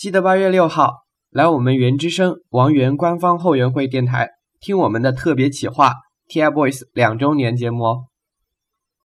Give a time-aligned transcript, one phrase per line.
[0.00, 5.92] 记得八月六号来我们原之声王源官方后援会电台听我们的特别企划
[6.26, 8.09] tfboys 两周年节目哦。